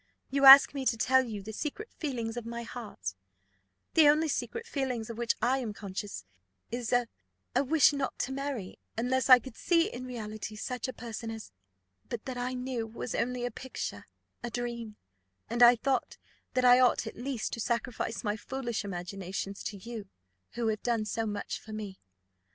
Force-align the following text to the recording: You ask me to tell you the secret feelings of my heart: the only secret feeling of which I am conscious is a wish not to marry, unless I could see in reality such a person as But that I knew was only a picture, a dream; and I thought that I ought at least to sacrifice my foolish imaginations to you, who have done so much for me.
You 0.31 0.45
ask 0.45 0.73
me 0.73 0.83
to 0.87 0.97
tell 0.97 1.21
you 1.23 1.43
the 1.43 1.53
secret 1.53 1.93
feelings 1.93 2.35
of 2.35 2.43
my 2.43 2.63
heart: 2.63 3.13
the 3.93 4.09
only 4.09 4.27
secret 4.27 4.65
feeling 4.65 5.05
of 5.11 5.17
which 5.19 5.35
I 5.43 5.59
am 5.59 5.73
conscious 5.75 6.25
is 6.71 6.91
a 6.91 7.07
wish 7.55 7.93
not 7.93 8.17
to 8.21 8.31
marry, 8.31 8.79
unless 8.97 9.29
I 9.29 9.37
could 9.37 9.55
see 9.55 9.93
in 9.93 10.07
reality 10.07 10.55
such 10.55 10.87
a 10.87 10.91
person 10.91 11.29
as 11.29 11.51
But 12.09 12.25
that 12.25 12.39
I 12.39 12.55
knew 12.55 12.87
was 12.87 13.13
only 13.13 13.45
a 13.45 13.51
picture, 13.51 14.05
a 14.41 14.49
dream; 14.49 14.95
and 15.51 15.61
I 15.61 15.75
thought 15.75 16.17
that 16.55 16.65
I 16.65 16.79
ought 16.79 17.05
at 17.05 17.15
least 17.15 17.53
to 17.53 17.59
sacrifice 17.59 18.23
my 18.23 18.35
foolish 18.35 18.83
imaginations 18.83 19.61
to 19.65 19.77
you, 19.77 20.09
who 20.53 20.69
have 20.69 20.81
done 20.81 21.05
so 21.05 21.27
much 21.27 21.59
for 21.59 21.73
me. 21.73 21.99